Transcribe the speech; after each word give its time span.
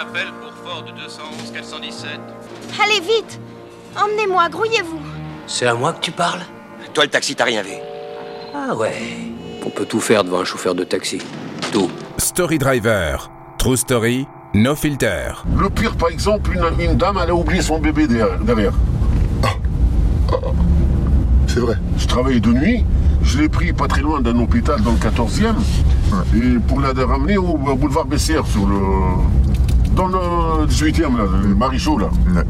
appel 0.00 0.28
pour 0.40 0.52
Ford 0.64 0.84
211 0.84 1.52
417. 1.52 2.20
Allez 2.82 3.00
vite 3.00 3.40
Emmenez-moi, 3.96 4.48
grouillez-vous 4.48 5.00
C'est 5.46 5.66
à 5.66 5.74
moi 5.74 5.92
que 5.92 6.00
tu 6.00 6.12
parles? 6.12 6.42
Toi, 6.94 7.04
le 7.04 7.10
taxi, 7.10 7.34
t'as 7.34 7.44
rien 7.44 7.62
vu. 7.62 7.72
Ah 8.54 8.74
ouais. 8.74 8.94
On 9.66 9.70
peut 9.70 9.84
tout 9.84 10.00
faire 10.00 10.24
devant 10.24 10.40
un 10.40 10.44
chauffeur 10.44 10.74
de 10.74 10.84
taxi. 10.84 11.18
Tout. 11.72 11.90
Story 12.18 12.58
Driver. 12.58 13.30
True 13.58 13.76
Story. 13.76 14.26
No 14.54 14.74
filter. 14.74 15.32
Le 15.56 15.68
pire, 15.68 15.96
par 15.96 16.08
exemple, 16.10 16.52
une, 16.54 16.84
une 16.90 16.96
dame, 16.96 17.18
elle 17.22 17.30
a 17.30 17.34
oublié 17.34 17.60
son 17.60 17.78
bébé 17.78 18.06
derrière. 18.06 18.38
derrière. 18.38 18.72
C'est 21.46 21.60
vrai. 21.60 21.76
Je 21.96 22.06
travaillais 22.06 22.40
de 22.40 22.52
nuit, 22.52 22.84
je 23.22 23.38
l'ai 23.38 23.48
pris 23.48 23.72
pas 23.72 23.88
très 23.88 24.00
loin 24.00 24.20
d'un 24.20 24.38
hôpital 24.38 24.80
dans 24.80 24.92
le 24.92 24.98
14e, 24.98 25.54
et 26.36 26.58
pour 26.66 26.80
la 26.80 26.92
ramener 26.92 27.36
au 27.36 27.56
boulevard 27.56 28.04
Bessières, 28.04 28.46
sur 28.46 28.66
le. 28.66 28.76
Dans 29.98 30.06
le 30.60 30.66
18e, 30.66 31.16
là, 31.16 31.24
le 31.42 31.54
Marichaux, 31.54 31.98
là. 31.98 32.08
Ouais. 32.34 32.42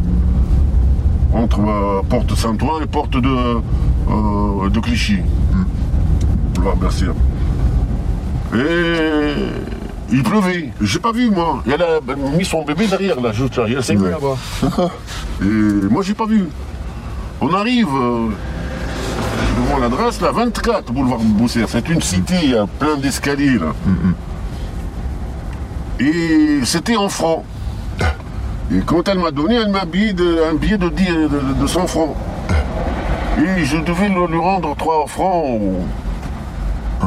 Entre 1.32 1.60
euh, 1.60 2.02
porte 2.08 2.34
Saint-Ouen 2.34 2.82
et 2.82 2.86
porte 2.86 3.16
de, 3.16 3.28
euh, 3.28 4.68
de 4.70 4.80
Clichy. 4.80 5.18
Boulevard 6.54 6.76
Bessières. 6.76 7.14
Et. 8.54 9.34
Il 10.10 10.22
pleuvait. 10.22 10.72
J'ai 10.80 11.00
pas 11.00 11.12
vu, 11.12 11.28
moi. 11.30 11.62
Elle 11.66 11.82
a 11.82 12.00
mis 12.38 12.44
son 12.44 12.64
bébé 12.64 12.86
derrière, 12.86 13.20
là, 13.20 13.30
juste 13.32 13.56
là. 13.56 13.64
Il 13.68 13.76
mis 13.98 14.02
Ouais. 14.04 14.10
là-bas. 14.10 14.90
Et 15.42 15.44
moi, 15.90 16.02
j'ai 16.02 16.14
pas 16.14 16.24
vu. 16.24 16.44
On 17.42 17.52
arrive 17.52 17.88
euh, 17.94 18.28
devant 19.58 19.78
l'adresse, 19.78 20.20
là, 20.22 20.32
24, 20.32 20.92
boulevard 20.92 21.18
Boussière. 21.18 21.66
C'est 21.68 21.86
une 21.90 22.00
cité, 22.00 22.34
il 22.42 22.50
y 22.52 22.56
a 22.56 22.66
plein 22.66 22.96
d'escaliers, 22.96 23.58
là. 23.58 23.74
Et 26.00 26.60
c'était 26.64 26.96
en 26.96 27.08
francs. 27.08 27.44
Et 28.72 28.80
quand 28.84 29.08
elle 29.08 29.18
m'a 29.18 29.30
donné, 29.30 29.54
elle 29.56 29.70
m'a 29.70 29.84
billet 29.84 30.12
de- 30.12 30.42
un 30.50 30.54
billet 30.54 30.76
de, 30.78 30.88
10 30.88 31.06
de, 31.06 31.28
de 31.60 31.66
100 31.66 31.86
francs. 31.86 32.14
Et 33.38 33.64
je 33.64 33.78
devais 33.78 34.08
lui 34.08 34.38
rendre 34.38 34.74
3 34.76 35.06
francs. 35.06 35.60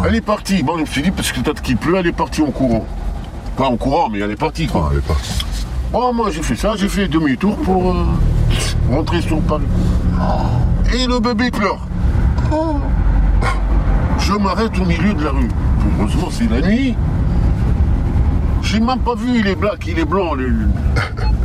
Elle 0.05 0.15
est 0.15 0.21
partie. 0.21 0.63
Bon, 0.63 0.75
je 0.77 0.81
me 0.81 0.85
suis 0.85 1.01
dit, 1.01 1.11
parce 1.11 1.31
que 1.31 1.39
peut-être 1.41 1.61
qu'il 1.61 1.77
pleut, 1.77 1.97
elle 1.97 2.07
est 2.07 2.11
partie 2.13 2.41
en 2.41 2.51
courant. 2.51 2.85
Pas 3.57 3.65
en 3.65 3.77
courant, 3.77 4.09
mais 4.09 4.19
elle 4.19 4.31
est 4.31 4.35
partie, 4.39 4.65
quoi. 4.67 4.85
Ah, 4.87 4.89
elle 4.93 4.99
est 4.99 5.07
partie. 5.07 5.45
Bon, 5.91 6.13
moi 6.13 6.29
j'ai 6.31 6.41
fait 6.41 6.55
ça, 6.55 6.73
j'ai 6.77 6.87
fait 6.87 7.09
demi-tour 7.09 7.57
pour 7.57 7.91
euh, 7.91 8.05
rentrer 8.89 9.21
sur 9.21 9.39
Paris. 9.41 9.65
Et 10.93 11.05
le 11.05 11.19
bébé 11.19 11.51
pleure. 11.51 11.79
Je 14.19 14.33
m'arrête 14.33 14.71
au 14.79 14.85
milieu 14.85 15.13
de 15.13 15.23
la 15.23 15.31
rue. 15.31 15.49
Heureusement, 15.99 16.29
c'est 16.31 16.49
la 16.49 16.61
nuit. 16.65 16.95
J'ai 18.71 18.79
même 18.79 18.99
pas 18.99 19.15
vu, 19.15 19.39
il 19.39 19.47
est 19.47 19.55
black, 19.55 19.85
il 19.85 19.99
est 19.99 20.05
blanc. 20.05 20.31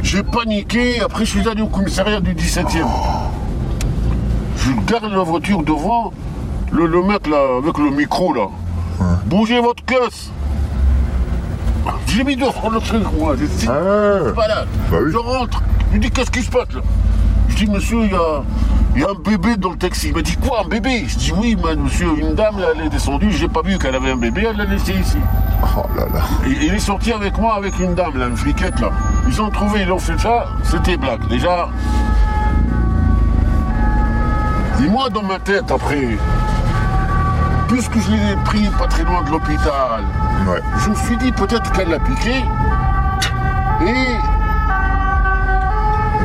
J'ai 0.02 0.22
paniqué, 0.22 1.00
après 1.00 1.24
je 1.24 1.30
suis 1.38 1.48
allé 1.48 1.60
au 1.60 1.66
commissariat 1.66 2.20
du 2.20 2.34
17e. 2.34 2.86
Je 4.58 4.70
garde 4.86 5.10
la 5.12 5.24
voiture 5.24 5.64
devant, 5.64 6.12
le, 6.70 6.86
le 6.86 7.02
mec 7.02 7.27
là, 7.27 7.58
avec 7.58 7.78
le 7.78 7.91
micro 7.91 8.32
là. 8.32 8.47
Bougez 9.27 9.60
votre 9.60 9.84
caisse 9.84 10.30
J'ai 12.06 12.22
mis 12.22 12.36
devant 12.36 12.70
le 12.70 12.78
truc, 12.78 13.02
moi. 13.19 13.34
j'ai 13.36 13.48
dit, 13.48 13.66
Ah. 13.69 14.30
Bah 14.36 14.44
oui. 14.92 15.10
Je 15.10 15.16
rentre. 15.16 15.62
Je 15.92 15.98
dis 15.98 16.10
qu'est-ce 16.12 16.30
qui 16.30 16.42
se 16.42 16.50
passe 16.50 16.72
là? 16.74 16.80
Je 17.48 17.56
dis 17.56 17.66
monsieur, 17.66 18.04
il 18.04 18.12
y 18.12 18.14
a, 18.14 18.42
il 18.94 19.02
y 19.02 19.04
a 19.04 19.08
un 19.08 19.14
bébé 19.14 19.56
dans 19.56 19.70
le 19.70 19.77
taxi. 19.77 20.08
Il 20.10 20.14
m'a 20.14 20.22
dit 20.22 20.36
quoi 20.36 20.62
un 20.64 20.69
bébé? 20.69 21.04
Je 21.08 21.16
dis 21.16 21.32
oui, 21.36 21.56
monsieur, 21.77 22.08
une 22.19 22.34
dame 22.34 22.60
là, 22.60 22.69
elle 22.77 22.86
est 22.86 22.91
descendue, 22.91 23.32
j'ai 23.32 23.48
pas 23.48 23.62
vu 23.62 23.78
qu'elle 23.78 23.97
avait 23.97 24.12
un 24.12 24.16
bébé, 24.16 24.47
elle 24.48 24.56
l'a 24.56 24.64
laissé 24.64 24.92
ici. 24.92 25.16
Oh 25.62 25.87
là 25.97 26.05
là. 26.12 26.21
Et 26.47 26.67
il 26.67 26.75
est 26.75 26.79
sorti 26.79 27.12
avec 27.12 27.39
moi 27.39 27.55
avec 27.55 27.79
une 27.79 27.95
dame 27.95 28.17
là, 28.17 28.27
une 28.27 28.37
fliquette 28.37 28.79
là. 28.81 28.91
Ils 29.27 29.41
ont 29.43 29.51
trouvé, 29.51 29.83
ils 29.83 29.93
ont 29.93 29.99
fait 29.99 30.19
ça, 30.19 30.47
c'était 30.62 30.97
black. 30.97 31.27
Déjà. 31.28 31.69
Et 34.83 34.89
moi 34.89 35.09
dans 35.11 35.22
ma 35.22 35.39
tête 35.39 35.71
après, 35.71 36.19
puisque 37.69 37.99
je 37.99 38.11
l'ai 38.11 38.37
pris 38.45 38.69
pas 38.78 38.87
très 38.87 39.05
loin 39.05 39.22
de 39.22 39.31
l'hôpital, 39.31 40.05
Ouais. 40.47 40.61
je 40.78 40.91
me 40.91 40.95
suis 40.95 41.16
dit 41.16 41.33
peut-être 41.33 41.72
qu'elle 41.72 41.89
l'a 41.89 41.99
piqué. 41.99 42.34
Et 43.83 44.16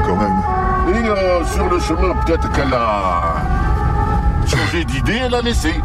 Quand 0.05 0.15
même. 0.17 0.93
Et 0.93 1.07
euh, 1.07 1.43
sur 1.45 1.69
le 1.69 1.79
chemin, 1.79 2.13
peut-être 2.25 2.51
qu'elle 2.51 2.73
a 2.73 3.35
changé 4.45 4.83
d'idée, 4.83 5.21
elle 5.25 5.33
a 5.35 5.41
laissé. 5.41 5.81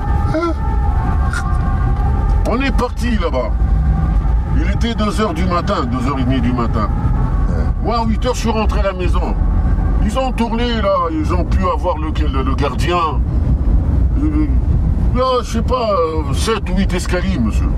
On 2.57 2.63
est 2.63 2.75
parti 2.77 3.11
là-bas. 3.19 3.51
Il 4.57 4.63
était 4.71 4.93
2h 4.93 5.35
du 5.35 5.45
matin, 5.45 5.75
2h30 5.93 6.41
du 6.41 6.53
matin. 6.53 6.89
Moi, 7.83 7.97
à 7.99 8.05
8h, 8.07 8.35
je 8.35 8.39
suis 8.39 8.51
rentré 8.51 8.81
à 8.81 8.85
la 8.85 8.93
maison. 8.95 9.35
Ils 10.05 10.19
ont 10.19 10.33
tourné 10.33 10.67
là, 10.81 10.95
ils 11.13 11.35
ont 11.35 11.45
pu 11.45 11.59
avoir 11.69 11.97
le, 11.99 12.09
le, 12.33 12.43
le 12.43 12.55
gardien. 12.55 12.97
Euh, 14.23 14.47
Là, 15.15 15.25
je 15.43 15.51
sais 15.53 15.63
pas, 15.63 15.91
7 16.35 16.69
ou 16.71 16.77
8 16.77 16.93
escaliers, 16.95 17.39
monsieur. 17.39 17.69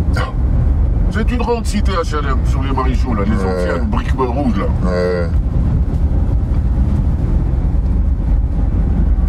C'est 1.12 1.30
une 1.30 1.38
grande 1.38 1.66
cité 1.66 1.92
HLM 1.92 2.38
sur 2.46 2.62
les 2.64 2.72
maréchaux, 2.72 3.14
là, 3.14 3.22
les 3.24 3.44
anciennes 3.44 3.86
briques 3.86 4.12
rouges, 4.16 4.56
là. 4.58 4.64
Ouais. 4.90 5.26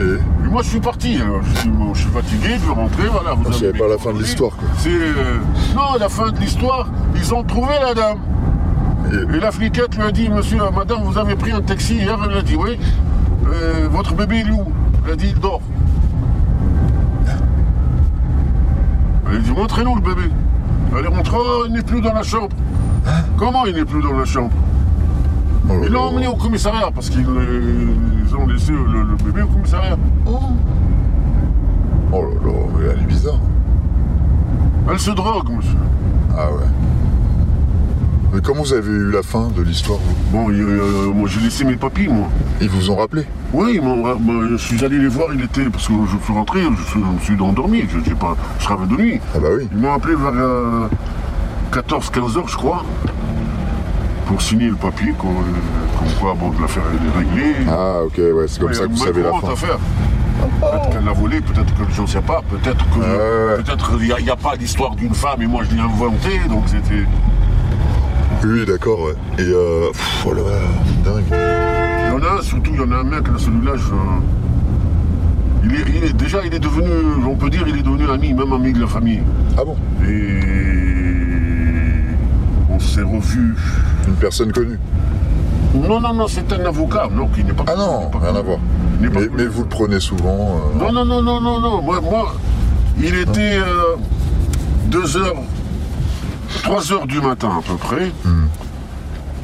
Et 0.01 0.47
moi, 0.47 0.61
je 0.63 0.69
suis 0.69 0.79
parti. 0.79 1.19
alors. 1.21 1.41
Je, 1.43 1.59
suis, 1.59 1.71
je 1.93 1.99
suis 1.99 2.09
fatigué, 2.09 2.49
je 2.59 2.65
vais 2.65 2.71
rentrer. 2.73 3.07
Voilà, 3.11 3.33
vous 3.33 3.43
Ah, 3.51 3.55
avez 3.55 3.77
pas 3.77 3.87
la 3.87 3.97
fin 3.97 4.13
de 4.13 4.19
l'histoire, 4.19 4.51
quoi. 4.55 4.67
C'est. 4.77 4.89
euh, 4.89 5.37
Non, 5.75 5.97
la 5.99 6.09
fin 6.09 6.31
de 6.31 6.37
l'histoire, 6.39 6.87
ils 7.15 7.33
ont 7.33 7.43
trouvé 7.43 7.73
la 7.81 7.93
dame. 7.93 8.17
Et- 9.11 9.35
Et 9.37 9.39
la 9.39 9.51
fliquette 9.51 9.95
lui 9.95 10.03
a 10.03 10.11
dit 10.11 10.29
Monsieur, 10.29 10.59
madame, 10.75 10.99
vous 11.03 11.17
avez 11.17 11.35
pris 11.35 11.51
un 11.51 11.61
taxi 11.61 11.95
hier 11.95 12.17
Elle 12.29 12.37
a 12.37 12.41
dit 12.41 12.55
Oui. 12.55 12.79
Euh, 13.51 13.87
votre 13.91 14.13
bébé, 14.13 14.43
il 14.45 14.49
est 14.49 14.51
où? 14.51 14.65
Elle 15.05 15.13
a 15.13 15.15
dit 15.15 15.29
Il 15.35 15.39
dort. 15.39 15.61
Elle 19.29 19.35
a 19.37 19.39
dit 19.39 19.51
Montrez-nous 19.51 19.95
le 19.95 20.01
bébé. 20.01 20.29
Elle 20.97 21.05
est 21.05 21.07
rentrée 21.07 21.37
Oh, 21.39 21.63
il 21.67 21.73
n'est 21.73 21.81
plus 21.81 22.01
dans 22.01 22.13
la 22.13 22.23
chambre. 22.23 22.49
Comment 23.37 23.65
il 23.65 23.75
n'est 23.75 23.85
plus 23.85 24.01
dans 24.01 24.13
la 24.17 24.25
chambre? 24.25 24.51
Oh 25.67 25.73
là 25.73 25.79
Ils 25.83 25.91
l'ont 25.91 26.03
là. 26.05 26.07
emmené 26.11 26.27
au 26.27 26.35
commissariat 26.35 26.89
parce 26.93 27.09
qu'ils 27.09 27.25
euh, 27.27 27.87
ils 28.27 28.35
ont 28.35 28.47
laissé 28.47 28.71
le, 28.71 29.03
le 29.03 29.15
bébé 29.23 29.41
au 29.41 29.47
commissariat. 29.47 29.97
Oh 32.11 32.21
là 32.23 32.27
là, 32.43 32.53
mais 32.77 32.85
elle 32.93 32.99
est 33.03 33.05
bizarre. 33.07 33.39
Elle 34.91 34.99
se 34.99 35.11
drogue, 35.11 35.49
monsieur. 35.49 35.77
Ah 36.35 36.51
ouais. 36.51 36.63
Mais 38.33 38.41
comment 38.41 38.61
vous 38.61 38.73
avez 38.73 38.87
eu 38.91 39.11
la 39.11 39.23
fin 39.23 39.47
de 39.55 39.61
l'histoire, 39.63 39.99
Bon, 40.31 40.49
il- 40.51 40.61
euh, 40.61 41.11
moi 41.13 41.27
j'ai 41.27 41.39
laissé 41.41 41.63
mes 41.65 41.75
papiers, 41.75 42.07
moi. 42.07 42.27
Ils 42.61 42.69
vous 42.69 42.89
ont 42.91 42.95
rappelé? 42.95 43.25
Oui, 43.53 43.79
bah, 43.83 44.15
je 44.51 44.55
suis 44.57 44.83
allé 44.85 44.99
les 44.99 45.07
voir, 45.07 45.27
il 45.33 45.41
était. 45.43 45.65
Parce 45.69 45.87
que 45.87 45.93
je 46.05 46.23
suis 46.23 46.33
rentré, 46.33 46.61
je, 46.61 46.93
je 46.93 46.97
me 46.99 47.19
suis 47.19 47.41
endormi, 47.41 47.83
je, 47.89 47.97
j'ai 48.07 48.15
pas, 48.15 48.35
je 48.59 48.65
travaille 48.65 48.87
de 48.87 48.95
nuit. 48.95 49.19
Ah 49.35 49.39
bah 49.39 49.47
oui. 49.57 49.67
Ils 49.71 49.77
m'ont 49.79 49.93
appelé 49.93 50.13
vers 50.15 50.31
14-15 51.71 52.37
heures, 52.37 52.47
je 52.47 52.57
crois, 52.57 52.83
pour 54.29 54.41
signer 54.43 54.69
le 54.69 54.75
papier, 54.75 55.11
comme 55.17 55.33
quoi, 56.21 56.35
bon, 56.39 56.51
l'affaire 56.61 56.83
est 56.83 57.17
réglée. 57.17 57.55
Ah 57.67 58.03
ok, 58.05 58.15
ouais, 58.19 58.45
c'est 58.47 58.59
comme 58.59 58.69
Ouais, 58.69 58.75
ça 58.75 58.85
que 58.85 58.91
vous 58.91 58.97
savez 58.97 59.23
la 59.23 59.31
fin. 59.31 59.51
affaire 59.51 59.79
Peut-être 60.61 60.89
qu'elle 60.91 61.03
l'a 61.03 61.13
volé, 61.13 61.41
peut-être 61.41 61.73
que 61.73 61.91
je 61.91 62.01
ne 62.03 62.05
sais 62.07 62.21
pas, 62.21 62.41
peut-être 62.47 62.85
que 62.91 62.99
ouais. 62.99 63.63
peut-être 63.63 63.97
qu'il 63.97 64.23
n'y 64.23 64.29
a, 64.29 64.35
pas 64.35 64.55
d'histoire 64.55 64.95
d'une 64.95 65.15
femme 65.15 65.41
et 65.41 65.47
moi 65.47 65.63
je 65.67 65.75
l'ai 65.75 65.81
inventé, 65.81 66.39
donc 66.47 66.65
c'était. 66.67 67.05
Oui, 68.45 68.65
d'accord, 68.67 69.01
ouais. 69.01 69.15
Et 69.39 69.47
euh... 69.49 69.89
pff, 69.91 70.25
oh 70.27 70.33
là 70.35 70.41
là, 70.43 70.59
dingue. 71.03 71.23
Il 71.31 72.11
y 72.13 72.15
en 72.15 72.23
a 72.23 72.37
un, 72.37 72.41
surtout, 72.43 72.71
il 72.71 72.79
y 72.79 72.83
en 72.83 72.91
a 72.91 72.97
un 72.97 73.03
mec, 73.03 73.27
là, 73.27 73.33
celui-là, 73.37 73.71
je... 73.77 73.93
il, 75.67 75.73
est, 75.75 75.85
il 75.97 76.03
est- 76.03 76.13
déjà, 76.13 76.45
il 76.45 76.53
est 76.53 76.59
devenu, 76.59 76.87
on 77.27 77.35
peut 77.35 77.49
dire, 77.49 77.63
il 77.67 77.79
est 77.79 77.83
devenu 77.83 78.07
ami, 78.11 78.33
même 78.33 78.53
ami 78.53 78.73
de 78.73 78.81
la 78.81 78.87
famille. 78.87 79.23
Ah 79.57 79.63
bon? 79.65 79.75
Et 80.07 80.39
on 82.69 82.79
s'est 82.79 83.01
revus. 83.01 83.55
Une 84.07 84.15
personne 84.15 84.51
connue 84.51 84.79
Non, 85.75 85.99
non, 85.99 86.13
non, 86.13 86.27
c'est 86.27 86.51
un 86.53 86.65
avocat, 86.65 87.07
non, 87.11 87.27
qui 87.27 87.43
n'est 87.43 87.53
pas 87.53 87.63
Ah 87.67 87.71
connu, 87.73 87.85
non, 87.85 88.01
il 88.11 88.19
pas 88.19 88.25
rien 88.25 88.35
à 88.35 88.41
voir. 88.41 88.57
Il 89.01 89.09
Mais, 89.09 89.45
vous 89.45 89.61
le 89.63 89.67
prenez 89.69 89.99
souvent 89.99 90.61
euh, 90.75 90.79
Non, 90.79 90.91
non, 90.91 91.05
non, 91.05 91.21
non, 91.21 91.39
non, 91.41 91.59
non. 91.59 91.81
Moi, 91.81 92.01
moi 92.01 92.33
il 93.01 93.15
était 93.15 93.57
euh, 93.59 93.95
2 94.87 95.17
heures, 95.17 95.35
3 96.63 96.91
heures 96.91 97.07
du 97.07 97.21
matin 97.21 97.49
à 97.59 97.61
peu 97.61 97.75
près. 97.75 98.11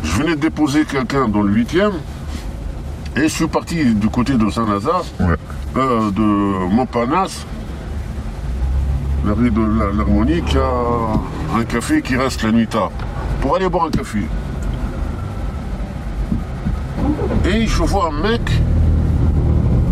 Je 0.03 0.11
venais 0.21 0.35
de 0.35 0.41
déposer 0.41 0.85
quelqu'un 0.85 1.27
dans 1.27 1.41
le 1.41 1.51
8e. 1.53 1.91
Et 3.17 3.21
je 3.23 3.27
suis 3.27 3.47
parti 3.47 3.95
du 3.95 4.09
côté 4.09 4.33
de 4.33 4.49
Saint-Lazare, 4.49 5.05
Ouais. 5.21 5.35
euh, 5.77 6.11
de 6.11 6.21
Montparnasse, 6.75 7.45
la 9.25 9.33
rue 9.33 9.49
de 9.51 9.61
la- 9.61 9.91
l'Harmonie, 9.93 10.41
qui 10.41 10.57
a 10.57 11.57
un 11.57 11.63
café 11.63 12.01
qui 12.01 12.17
reste 12.17 12.43
la 12.43 12.51
nuit 12.51 12.67
tard, 12.67 12.91
pour 13.39 13.55
aller 13.55 13.69
boire 13.69 13.85
un 13.85 13.89
café. 13.89 14.19
Et 17.55 17.67
je 17.67 17.83
vois 17.83 18.09
un 18.09 18.21
mec 18.21 18.41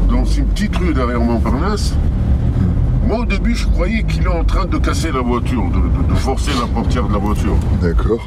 dans 0.10 0.26
une 0.26 0.46
petite 0.48 0.76
rue 0.76 0.94
derrière 0.94 1.22
Montparnasse. 1.22 1.94
Moi, 3.08 3.20
au 3.20 3.26
début, 3.26 3.56
je 3.56 3.66
croyais 3.68 4.04
qu'il 4.04 4.24
est 4.24 4.28
en 4.28 4.44
train 4.44 4.66
de 4.66 4.78
casser 4.78 5.12
la 5.14 5.22
voiture, 5.22 5.64
de, 5.70 5.80
de- 6.04 6.10
de 6.10 6.16
forcer 6.16 6.52
la 6.60 6.68
portière 6.68 7.08
de 7.08 7.14
la 7.14 7.20
voiture. 7.20 7.56
D'accord. 7.82 8.20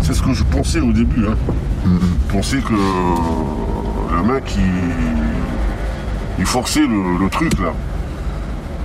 C'est 0.00 0.12
ce 0.14 0.22
que 0.22 0.32
je 0.32 0.42
pensais 0.42 0.80
au 0.80 0.92
début. 0.92 1.24
Hein. 1.28 1.36
Je 1.84 2.32
pensais 2.32 2.58
que 2.58 2.72
le 2.72 4.32
mec, 4.32 4.42
il, 4.56 4.62
il 6.40 6.44
forçait 6.46 6.80
le, 6.86 7.22
le 7.22 7.28
truc 7.30 7.52
là. 7.60 7.72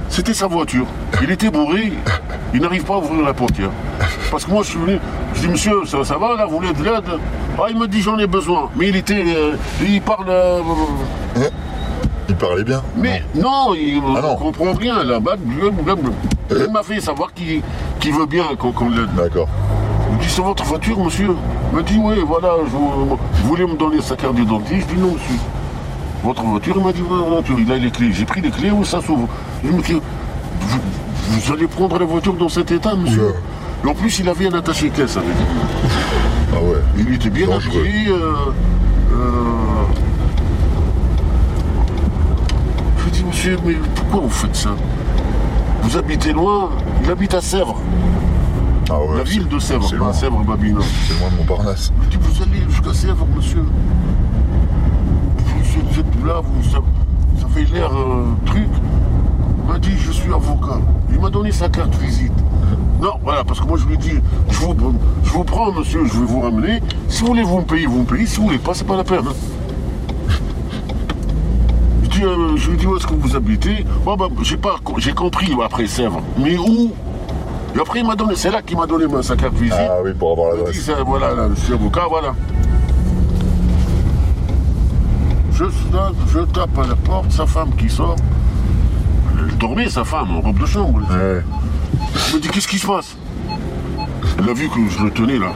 C'était 0.09 0.35
sa 0.35 0.45
voiture. 0.47 0.85
Il 1.23 1.31
était 1.31 1.49
bourré. 1.49 1.93
Il 2.53 2.61
n'arrive 2.61 2.83
pas 2.83 2.95
à 2.95 2.97
ouvrir 2.97 3.23
la 3.25 3.33
portière. 3.33 3.69
Parce 4.31 4.45
que 4.45 4.51
moi, 4.51 4.63
je 4.63 4.69
suis 4.69 4.79
venu. 4.79 4.99
Je 5.35 5.41
dis, 5.41 5.47
monsieur, 5.49 5.85
ça, 5.85 6.03
ça 6.03 6.17
va 6.17 6.35
là, 6.35 6.45
vous 6.45 6.57
voulez 6.57 6.73
de 6.73 6.83
l'aide? 6.83 7.03
Ah, 7.59 7.63
il 7.69 7.77
me 7.77 7.87
dit, 7.87 8.01
j'en 8.01 8.17
ai 8.17 8.27
besoin. 8.27 8.69
Mais 8.75 8.87
il 8.89 8.95
était. 8.95 9.23
euh, 9.35 9.55
il 9.81 10.01
parle. 10.01 10.25
euh, 10.29 10.61
Il 12.29 12.35
parlait 12.35 12.63
bien. 12.63 12.81
mais 12.95 13.23
non, 13.35 13.73
il 13.75 14.01
ne 14.01 14.17
Ah 14.17 14.21
non. 14.21 14.35
comprend 14.35 14.73
rien 14.73 15.03
là-bas. 15.03 15.35
Il 16.49 16.71
m'a 16.71 16.83
fait 16.83 17.01
savoir 17.01 17.33
qu'il 17.33 17.61
veut 18.13 18.25
bien 18.25 18.43
qu'on 18.57 18.89
l'aide. 18.89 19.13
D'accord. 19.15 19.47
Il 20.11 20.17
me 20.17 20.21
dit, 20.21 20.29
c'est 20.29 20.41
votre 20.41 20.63
voiture, 20.63 20.97
monsieur? 20.99 21.35
Il 21.71 21.77
me 21.77 21.83
dit, 21.83 21.99
oui, 22.01 22.15
voilà, 22.25 22.53
je, 22.65 22.71
vous 22.71 23.17
voulez 23.43 23.65
me 23.65 23.75
donner 23.75 24.01
sa 24.01 24.15
carte 24.15 24.35
d'identité 24.35 24.79
Je 24.81 24.95
dis, 24.95 25.01
non, 25.01 25.11
monsieur. 25.13 25.35
Votre 26.23 26.43
voiture 26.43 26.75
Il 26.77 26.83
m'a 26.83 26.93
dit, 26.93 27.01
votre 27.01 27.25
voiture, 27.29 27.55
il 27.59 27.71
a 27.71 27.77
les 27.77 27.91
clés. 27.91 28.11
J'ai 28.13 28.25
pris 28.25 28.41
les 28.41 28.51
clés, 28.51 28.71
où 28.71 28.83
ça 28.85 29.01
s'ouvre? 29.01 29.27
Je 29.63 29.69
me 29.71 29.81
dis, 29.81 29.93
vous, 30.61 30.79
vous 31.27 31.51
allez 31.53 31.67
prendre 31.67 31.97
la 31.99 32.05
voiture 32.05 32.33
dans 32.33 32.49
cet 32.49 32.71
état, 32.71 32.95
monsieur 32.95 33.33
Oula. 33.83 33.91
En 33.91 33.93
plus, 33.93 34.19
il 34.19 34.27
avait 34.29 34.47
un 34.47 34.53
attaché-caisse 34.57 35.17
avec 35.17 35.29
lui. 35.29 35.89
Ah 36.53 36.55
ouais. 36.63 36.77
Il 36.97 37.13
était 37.13 37.29
bien 37.29 37.47
Dangereux. 37.47 37.79
habillé. 37.81 38.09
euh, 38.09 38.33
euh, 39.13 39.83
Je 42.97 43.03
lui 43.05 43.11
dis, 43.11 43.23
monsieur, 43.23 43.57
mais 43.65 43.75
pourquoi 43.95 44.21
vous 44.21 44.29
faites 44.29 44.55
ça? 44.55 44.71
Vous 45.83 45.97
habitez 45.97 46.33
loin 46.33 46.69
Il 47.03 47.11
habite 47.11 47.33
à 47.33 47.41
Sèvres, 47.41 47.79
Ah 48.89 48.99
ouais. 48.99 49.17
la 49.17 49.23
ville 49.23 49.47
de 49.47 49.59
Sèvres, 49.59 49.87
C'est 49.87 49.97
pas 49.97 50.05
loin. 50.05 50.13
Sèvres, 50.13 50.43
Babino. 50.43 50.81
C'est 51.07 51.19
loin 51.19 51.29
de 51.31 51.35
Montparnasse. 51.37 51.91
Je 52.03 52.09
dis, 52.09 52.17
vous 52.19 52.41
allez 52.43 52.61
jusqu'à 52.69 52.93
Sèvres, 52.93 53.27
monsieur. 53.35 53.63
Vous 55.37 55.79
êtes- 55.79 55.85
vous 55.93 55.99
êtes 55.99 56.25
là, 56.25 56.41
vous, 56.43 56.63
ça, 56.69 56.79
ça 57.39 57.47
fait 57.53 57.65
l'air 57.73 57.91
euh, 57.95 58.25
truc. 58.45 58.67
Il 59.65 59.71
m'a 59.73 59.79
dit, 59.79 59.91
je 59.97 60.11
suis 60.11 60.33
avocat. 60.33 60.79
Il 61.11 61.19
m'a 61.19 61.29
donné 61.29 61.51
sa 61.51 61.69
carte 61.69 61.95
visite. 61.95 62.31
Non, 63.01 63.11
voilà, 63.21 63.35
parce 63.47 63.59
que 63.59 63.65
moi 63.65 63.77
je 63.77 63.85
lui 63.85 63.93
ai 63.95 63.97
dit, 63.97 64.11
je 64.49 64.57
vous, 64.59 64.75
je 65.23 65.31
vous 65.31 65.43
prends, 65.43 65.71
monsieur, 65.71 66.05
je 66.05 66.13
vais 66.19 66.25
vous 66.25 66.41
ramener. 66.41 66.81
Si 67.07 67.21
vous 67.21 67.27
voulez, 67.27 67.43
vous 67.43 67.57
me 67.59 67.63
payez, 67.65 67.85
vous 67.87 67.99
me 67.99 68.05
payez. 68.05 68.25
Si 68.25 68.37
vous 68.37 68.45
voulez 68.47 68.57
pas, 68.59 68.73
c'est 68.73 68.85
pas 68.85 68.97
la 68.97 69.03
peine. 69.03 69.25
Je, 72.03 72.09
dis, 72.09 72.23
euh, 72.23 72.55
je 72.57 72.71
lui 72.71 72.77
dit, 72.77 72.85
où 72.85 72.95
est-ce 72.97 73.07
que 73.07 73.13
vous 73.13 73.35
habitez? 73.35 73.85
Bah, 74.05 74.15
j'ai 74.41 74.57
pas, 74.57 74.75
j'ai 74.97 75.13
compris 75.13 75.51
après 75.63 75.87
Sèvres. 75.87 76.21
Mais 76.37 76.57
où? 76.57 76.91
Et 77.75 77.79
après, 77.79 77.99
il 77.99 78.07
m'a 78.07 78.15
donné, 78.15 78.35
c'est 78.35 78.49
là 78.51 78.61
qu'il 78.61 78.77
m'a 78.77 78.87
donné 78.87 79.05
ma- 79.07 79.21
sa 79.21 79.35
carte 79.35 79.53
visite. 79.55 79.75
Ah 79.77 79.97
oui, 80.03 80.11
pour 80.17 80.31
avoir 80.31 80.55
l'adresse. 80.55 80.81
ça, 80.81 81.03
voilà, 81.05 81.33
là, 81.33 81.49
je 81.55 81.59
suis 81.61 81.73
avocat, 81.73 82.05
voilà. 82.09 82.33
Je, 85.53 85.65
je 86.31 86.39
tape 86.39 86.77
à 86.77 86.87
la 86.87 86.95
porte, 86.95 87.31
sa 87.31 87.45
femme 87.45 87.69
qui 87.77 87.89
sort. 87.89 88.15
Elle 89.39 89.57
dormait, 89.57 89.89
sa 89.89 90.03
femme, 90.03 90.35
en 90.35 90.41
robe 90.41 90.59
de 90.59 90.65
chambre. 90.65 90.99
Ouais. 91.11 91.43
Je 92.29 92.35
me 92.35 92.41
dis, 92.41 92.47
qu'est-ce 92.47 92.67
qui 92.67 92.79
se 92.79 92.87
passe? 92.87 93.15
Elle 94.39 94.49
a 94.49 94.53
vu 94.53 94.69
que 94.69 94.87
je 94.89 95.03
le 95.03 95.11
tenais 95.11 95.39
là. 95.39 95.53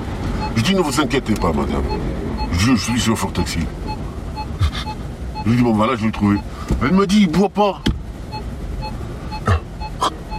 Je 0.55 0.61
dis, 0.61 0.75
ne 0.75 0.81
vous 0.81 0.99
inquiétez 0.99 1.33
pas, 1.33 1.51
madame. 1.53 1.83
Je 2.51 2.75
suis 2.75 2.99
sur 2.99 3.17
Fort 3.17 3.33
Taxi. 3.33 3.59
Je 5.45 5.49
lui 5.49 5.57
dis, 5.57 5.63
bon, 5.63 5.73
voilà, 5.73 5.95
je 5.95 6.05
l'ai 6.05 6.11
trouvé. 6.11 6.37
Elle 6.81 6.93
me 6.93 7.07
dit, 7.07 7.21
il 7.21 7.31
boit 7.31 7.49
pas. 7.49 7.81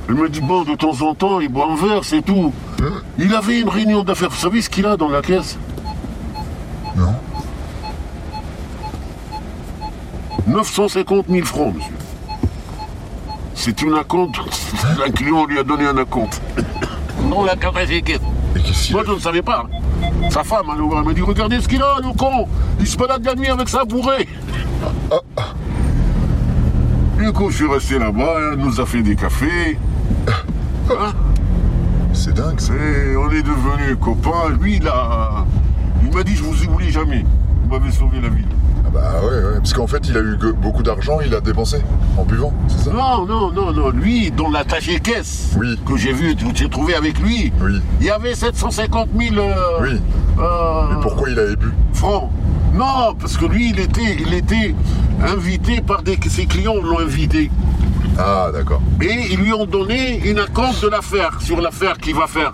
Elle 0.09 0.15
me 0.15 0.29
dit, 0.29 0.41
bon, 0.41 0.63
de 0.65 0.75
temps 0.75 1.01
en 1.03 1.15
temps, 1.15 1.41
il 1.41 1.49
boit 1.49 1.71
un 1.71 1.77
verre, 1.77 2.05
c'est 2.05 2.23
tout. 2.23 2.53
Il 3.19 3.35
avait 3.35 3.61
une 3.61 3.69
réunion 3.69 4.05
d'affaires. 4.05 4.31
Vous 4.31 4.37
savez 4.37 4.61
ce 4.61 4.69
qu'il 4.69 4.87
a 4.87 4.97
dans 4.97 5.09
la 5.09 5.23
caisse? 5.23 5.59
Non 6.97 7.15
950 10.47 11.27
000 11.29 11.47
francs, 11.47 11.75
monsieur. 11.75 11.95
C'est 13.55 13.81
une 13.83 13.95
acompte. 13.95 14.37
Un 15.07 15.11
client 15.11 15.47
lui 15.47 15.59
a 15.59 15.63
donné 15.63 15.87
un 15.87 15.97
acompte. 15.97 16.43
Non, 17.33 17.45
la 17.45 17.57
qu'il 17.57 18.19
Moi, 18.93 19.03
je 19.07 19.13
ne 19.13 19.19
savais 19.19 19.41
pas. 19.41 19.67
Sa 20.29 20.45
femme, 20.45 20.67
elle 20.69 20.83
elle 20.99 21.03
m'a 21.03 21.15
dit 21.15 21.23
Regardez 21.23 21.61
ce 21.63 21.67
qu'il 21.67 21.83
a, 21.83 21.97
le 22.03 22.15
con 22.15 22.47
Il 22.79 22.87
se 22.87 22.99
balade 22.99 23.25
la 23.25 23.35
nuit 23.35 23.49
avec 23.49 23.71
sa 23.71 23.87
bourrée 23.87 24.29
Du 27.19 27.33
coup, 27.33 27.51
je 27.51 27.57
suis 27.57 27.67
resté 27.67 27.99
là-bas, 27.99 28.35
elle 28.53 28.59
nous 28.59 28.79
a 28.79 28.85
fait 28.85 29.01
des 29.01 29.17
cafés. 29.17 29.79
Hein 30.91 31.13
C'est 32.13 32.35
dingue 32.35 32.61
ça. 32.61 32.75
Et 32.75 33.17
on 33.17 33.31
est 33.31 33.43
devenus 33.43 33.97
copains. 33.99 34.51
Lui, 34.61 34.79
a. 34.87 35.47
Il 36.03 36.15
m'a 36.15 36.23
dit 36.25 36.37
Je 36.37 36.43
vous 36.43 36.65
oublie 36.65 36.91
jamais. 36.91 37.25
Vous 37.63 37.71
m'avez 37.71 37.93
sauvé 37.93 38.21
la 38.21 38.29
vie. 38.29 38.45
Ah 38.95 38.99
bah 39.21 39.21
ouais, 39.23 39.29
ouais. 39.37 39.57
Parce 39.59 39.73
qu'en 39.73 39.87
fait, 39.87 40.07
il 40.09 40.17
a 40.17 40.21
eu 40.21 40.37
beaucoup 40.61 40.83
d'argent, 40.83 41.19
il 41.25 41.35
a 41.35 41.41
dépensé 41.41 41.79
en 42.19 42.25
buvant, 42.25 42.53
c'est 42.69 42.85
ça? 42.85 42.93
Non, 42.93 43.25
non, 43.27 43.51
non, 43.51 43.73
non. 43.73 43.91
Lui, 43.91 44.31
dans 44.31 44.51
l'attaché 44.51 45.01
caisse 45.01 45.53
Oui. 45.59 45.79
que 45.87 45.97
j'ai 45.97 46.13
vu, 46.13 46.35
que 46.35 46.43
j'ai 46.55 46.69
trouvé 46.69 46.95
avec 46.95 47.19
lui, 47.19 47.53
Oui. 47.61 47.81
il 48.01 48.07
y 48.07 48.11
avait 48.11 48.35
750 48.35 49.09
000 49.19 49.37
euh, 49.37 49.55
Oui. 49.81 50.01
euh, 50.39 50.83
Mais 50.91 51.01
pourquoi 51.01 51.31
il 51.31 51.39
avait 51.39 51.57
bu? 51.57 51.73
francs. 51.95 52.31
Non, 52.75 53.15
parce 53.19 53.37
que 53.37 53.45
lui, 53.47 53.71
il 53.71 53.81
était, 53.81 54.17
il 54.19 54.33
était 54.35 54.75
invité 55.27 55.81
par 55.81 56.03
des, 56.03 56.19
ses 56.29 56.47
clients 56.47 56.77
l'ont 56.83 56.99
invité. 57.01 57.51
Ah 58.19 58.51
d'accord. 58.53 58.81
Et 59.01 59.33
ils 59.33 59.39
lui 59.39 59.53
ont 59.55 59.65
donné 59.67 60.21
une 60.29 60.39
acompte 60.39 60.83
de 60.83 60.89
l'affaire, 60.89 61.39
sur 61.41 61.61
l'affaire 61.61 61.97
qu'il 61.99 62.15
va 62.15 62.27
faire. 62.27 62.53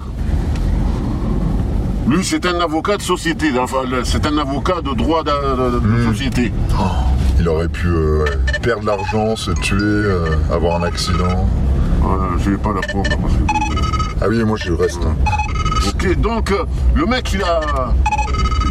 Lui, 2.09 2.25
c'est 2.25 2.47
un 2.47 2.59
avocat 2.61 2.97
de 2.97 3.03
société, 3.03 3.51
enfin, 3.59 3.79
c'est 4.05 4.25
un 4.27 4.39
avocat 4.39 4.81
de 4.83 4.95
droit 4.95 5.23
de, 5.23 5.31
de- 5.31 5.81
de 5.81 6.05
société. 6.13 6.53
Il 7.39 7.49
aurait 7.49 7.69
pu 7.69 7.87
euh, 7.87 8.25
perdre 8.63 8.85
l'argent, 8.87 9.37
se 9.37 9.51
tuer, 9.53 9.77
euh, 9.81 10.25
avoir 10.51 10.81
un 10.81 10.85
accident. 10.85 11.47
Je 12.39 12.51
vais 12.51 12.57
pas 12.57 12.73
la 12.73 12.81
prendre 12.81 13.09
parce 13.21 13.35
que... 13.35 13.43
Ah 14.23 14.27
oui, 14.29 14.43
moi 14.45 14.57
je 14.57 14.73
reste. 14.73 15.01
hein. 15.05 15.15
Ok, 15.87 16.17
donc 16.19 16.51
euh, 16.51 16.65
le 16.95 17.05
mec, 17.07 17.31
il 17.35 17.43
a. 17.43 17.61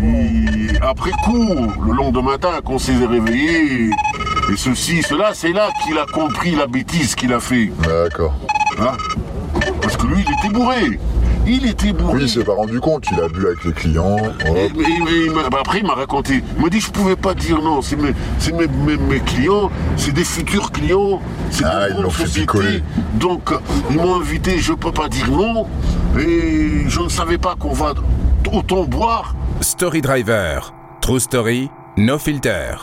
il- 0.01 0.77
après 0.81 1.11
coup, 1.23 1.47
le 1.85 1.93
lendemain 1.93 2.31
matin, 2.31 2.49
quand 2.65 2.73
on 2.73 2.79
s'est 2.79 2.93
réveillé, 3.05 3.89
et 4.51 4.57
ceci, 4.57 5.01
cela, 5.03 5.31
c'est 5.33 5.53
là 5.53 5.69
qu'il 5.83 5.97
a 5.97 6.05
compris 6.11 6.55
la 6.55 6.67
bêtise 6.67 7.13
qu'il 7.15 7.31
a 7.33 7.39
fait. 7.39 7.71
D'accord. 7.83 8.35
hein? 8.79 8.93
Parce 9.81 9.95
que 9.95 10.07
lui, 10.07 10.25
il 10.27 10.33
était 10.33 10.53
bourré. 10.53 10.99
Il 11.49 11.65
était 11.65 11.93
bourré. 11.93 12.13
Oui, 12.15 12.23
il 12.23 12.29
s'est 12.29 12.43
pas 12.43 12.53
rendu 12.53 12.79
compte, 12.81 13.05
il 13.11 13.19
a 13.21 13.29
bu 13.29 13.45
avec 13.47 13.63
les 13.63 13.71
clients. 13.71 14.17
Et- 14.45 15.29
bah, 15.29 15.57
après, 15.61 15.79
il 15.79 15.85
m'a 15.87 15.93
raconté. 15.93 16.43
Il 16.57 16.61
m'a 16.63 16.69
dit, 16.69 16.81
je 16.81 16.91
pouvais 16.91 17.15
pas 17.15 17.33
dire 17.33 17.61
non. 17.61 17.81
C'est 17.81 17.95
mes, 17.95 18.13
c'est 18.37 18.51
mes, 18.51 18.67
mes- 18.67 18.97
mes 18.97 19.19
clients, 19.21 19.71
c'est 19.95 20.11
des 20.11 20.25
futurs 20.25 20.71
clients. 20.71 21.21
C'est 21.49 21.63
Ah, 21.65 21.87
des 21.87 21.95
ils 21.95 22.01
l'ont 22.01 22.09
fait 22.09 22.25
picoler. 22.41 22.83
Donc, 23.13 23.49
ils 23.89 23.95
m'ont 23.95 24.19
invité, 24.19 24.59
je 24.59 24.73
peux 24.73 24.91
pas 24.91 25.07
dire 25.07 25.31
non. 25.31 25.67
Et 26.19 26.83
je 26.89 26.99
ne 26.99 27.09
savais 27.09 27.37
pas 27.37 27.55
qu'on 27.55 27.73
va 27.73 27.93
autant 28.51 28.83
boire. 28.83 29.33
Story 29.61 30.01
Driver. 30.01 30.73
True 31.01 31.19
Story, 31.21 31.69
no 31.95 32.17
filter. 32.19 32.77